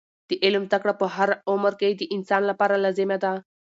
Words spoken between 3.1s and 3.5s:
ده.